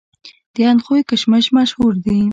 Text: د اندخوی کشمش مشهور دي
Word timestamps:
د 0.55 0.55
اندخوی 0.71 1.01
کشمش 1.09 1.45
مشهور 1.57 1.93
دي 2.05 2.19